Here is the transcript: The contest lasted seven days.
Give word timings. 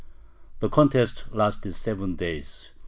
The 0.61 0.67
contest 0.69 1.25
lasted 1.31 1.75
seven 1.75 2.15
days. 2.15 2.71